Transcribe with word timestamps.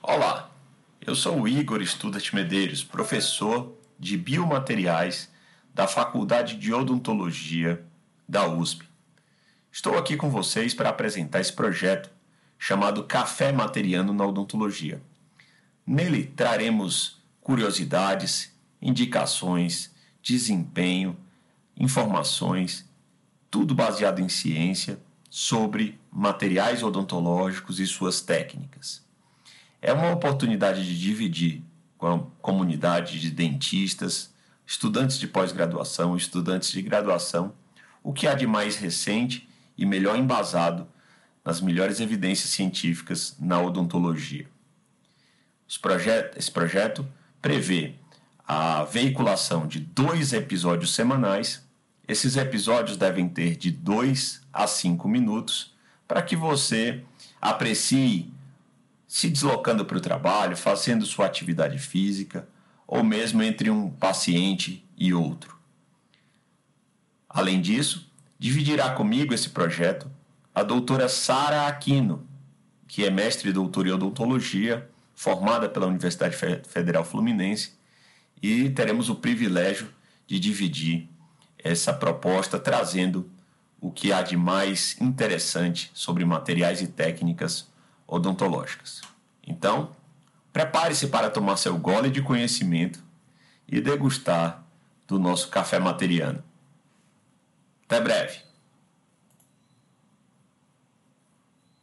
Olá, 0.00 0.48
eu 1.04 1.14
sou 1.14 1.40
o 1.40 1.48
Igor 1.48 1.82
Studart 1.82 2.32
Medeiros, 2.32 2.84
professor 2.84 3.76
de 3.98 4.16
Biomateriais 4.16 5.28
da 5.74 5.88
Faculdade 5.88 6.56
de 6.56 6.72
Odontologia 6.72 7.84
da 8.26 8.46
USP. 8.46 8.88
Estou 9.72 9.98
aqui 9.98 10.16
com 10.16 10.30
vocês 10.30 10.72
para 10.72 10.88
apresentar 10.88 11.40
esse 11.40 11.52
projeto 11.52 12.10
chamado 12.56 13.04
Café 13.04 13.50
Materiano 13.50 14.12
na 14.12 14.24
Odontologia. 14.24 15.02
Nele 15.84 16.26
traremos 16.26 17.20
curiosidades, 17.40 18.56
indicações, 18.80 19.92
desempenho, 20.22 21.16
informações, 21.76 22.88
tudo 23.50 23.74
baseado 23.74 24.20
em 24.20 24.28
ciência 24.28 25.00
sobre 25.28 25.98
materiais 26.10 26.84
odontológicos 26.84 27.80
e 27.80 27.86
suas 27.86 28.20
técnicas. 28.20 29.07
É 29.80 29.92
uma 29.92 30.10
oportunidade 30.10 30.84
de 30.84 30.98
dividir 30.98 31.62
com 31.96 32.06
a 32.06 32.20
comunidade 32.42 33.20
de 33.20 33.30
dentistas, 33.30 34.32
estudantes 34.66 35.18
de 35.18 35.26
pós-graduação, 35.26 36.16
estudantes 36.16 36.70
de 36.70 36.82
graduação, 36.82 37.52
o 38.02 38.12
que 38.12 38.26
há 38.26 38.34
de 38.34 38.46
mais 38.46 38.76
recente 38.76 39.48
e 39.76 39.86
melhor 39.86 40.16
embasado 40.16 40.86
nas 41.44 41.60
melhores 41.60 42.00
evidências 42.00 42.50
científicas 42.50 43.36
na 43.38 43.60
odontologia. 43.60 44.46
esse 46.36 46.50
projeto 46.50 47.06
prevê 47.40 47.94
a 48.46 48.84
veiculação 48.84 49.66
de 49.66 49.80
dois 49.80 50.32
episódios 50.32 50.94
semanais. 50.94 51.66
Esses 52.06 52.36
episódios 52.36 52.96
devem 52.96 53.28
ter 53.28 53.56
de 53.56 53.70
2 53.70 54.42
a 54.52 54.66
5 54.66 55.06
minutos 55.06 55.74
para 56.06 56.22
que 56.22 56.34
você 56.34 57.02
aprecie 57.40 58.32
se 59.08 59.30
deslocando 59.30 59.86
para 59.86 59.96
o 59.96 60.02
trabalho, 60.02 60.54
fazendo 60.54 61.06
sua 61.06 61.24
atividade 61.24 61.78
física 61.78 62.46
ou 62.86 63.02
mesmo 63.02 63.42
entre 63.42 63.70
um 63.70 63.90
paciente 63.90 64.86
e 64.96 65.14
outro. 65.14 65.56
Além 67.28 67.60
disso, 67.60 68.10
dividirá 68.38 68.90
comigo 68.90 69.32
esse 69.32 69.48
projeto 69.48 70.10
a 70.54 70.62
doutora 70.62 71.08
Sara 71.08 71.66
Aquino, 71.66 72.26
que 72.86 73.04
é 73.04 73.10
mestre 73.10 73.50
e 73.50 73.52
doutora 73.52 73.88
em 73.88 73.92
odontologia, 73.92 74.88
formada 75.14 75.68
pela 75.68 75.86
Universidade 75.86 76.36
Federal 76.66 77.04
Fluminense 77.04 77.72
e 78.42 78.68
teremos 78.70 79.08
o 79.08 79.16
privilégio 79.16 79.88
de 80.26 80.38
dividir 80.38 81.08
essa 81.58 81.92
proposta 81.92 82.58
trazendo 82.58 83.30
o 83.80 83.90
que 83.90 84.12
há 84.12 84.22
de 84.22 84.36
mais 84.36 84.96
interessante 85.00 85.90
sobre 85.94 86.24
materiais 86.24 86.80
e 86.82 86.86
técnicas 86.86 87.68
odontológicas. 88.08 89.02
Então, 89.46 89.94
prepare-se 90.52 91.08
para 91.08 91.30
tomar 91.30 91.58
seu 91.58 91.76
gole 91.76 92.10
de 92.10 92.22
conhecimento 92.22 93.04
e 93.68 93.80
degustar 93.80 94.64
do 95.06 95.18
nosso 95.18 95.48
café 95.48 95.78
materiano. 95.78 96.42
Até 97.84 98.00
breve! 98.00 98.47